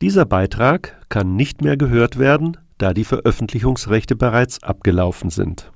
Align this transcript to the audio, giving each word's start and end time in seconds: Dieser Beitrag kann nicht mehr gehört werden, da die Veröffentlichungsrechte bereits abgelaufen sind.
Dieser 0.00 0.24
Beitrag 0.24 0.96
kann 1.10 1.36
nicht 1.36 1.60
mehr 1.60 1.76
gehört 1.76 2.18
werden, 2.18 2.56
da 2.78 2.94
die 2.94 3.04
Veröffentlichungsrechte 3.04 4.16
bereits 4.16 4.62
abgelaufen 4.62 5.28
sind. 5.28 5.70